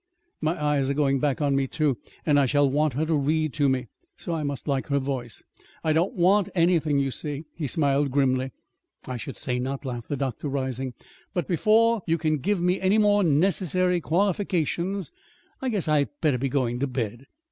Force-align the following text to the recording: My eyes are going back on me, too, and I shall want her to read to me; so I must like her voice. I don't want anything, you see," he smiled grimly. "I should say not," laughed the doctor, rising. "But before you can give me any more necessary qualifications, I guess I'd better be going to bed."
My 0.41 0.59
eyes 0.59 0.89
are 0.89 0.95
going 0.95 1.19
back 1.19 1.41
on 1.41 1.55
me, 1.55 1.67
too, 1.67 1.95
and 2.25 2.39
I 2.39 2.47
shall 2.47 2.67
want 2.67 2.93
her 2.93 3.05
to 3.05 3.13
read 3.13 3.53
to 3.53 3.69
me; 3.69 3.85
so 4.17 4.33
I 4.33 4.41
must 4.41 4.67
like 4.67 4.87
her 4.87 4.97
voice. 4.97 5.43
I 5.83 5.93
don't 5.93 6.15
want 6.15 6.49
anything, 6.55 6.97
you 6.97 7.11
see," 7.11 7.43
he 7.53 7.67
smiled 7.67 8.09
grimly. 8.09 8.51
"I 9.05 9.17
should 9.17 9.37
say 9.37 9.59
not," 9.59 9.85
laughed 9.85 10.09
the 10.09 10.17
doctor, 10.17 10.47
rising. 10.47 10.95
"But 11.35 11.47
before 11.47 12.01
you 12.07 12.17
can 12.17 12.39
give 12.39 12.59
me 12.59 12.81
any 12.81 12.97
more 12.97 13.23
necessary 13.23 14.01
qualifications, 14.01 15.11
I 15.61 15.69
guess 15.69 15.87
I'd 15.87 16.09
better 16.19 16.39
be 16.39 16.49
going 16.49 16.79
to 16.79 16.87
bed." 16.87 17.27